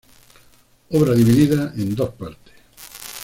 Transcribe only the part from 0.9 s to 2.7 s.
Obra dividida en dos partes.